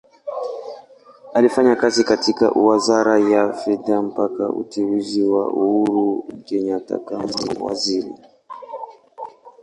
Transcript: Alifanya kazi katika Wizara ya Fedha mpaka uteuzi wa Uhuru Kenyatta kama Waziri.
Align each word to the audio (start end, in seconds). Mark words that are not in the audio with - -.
Alifanya 1.33 1.75
kazi 1.75 2.03
katika 2.03 2.49
Wizara 2.51 3.19
ya 3.19 3.53
Fedha 3.53 4.01
mpaka 4.01 4.49
uteuzi 4.49 5.23
wa 5.23 5.47
Uhuru 5.47 6.23
Kenyatta 6.45 6.99
kama 6.99 7.33
Waziri. 7.59 8.13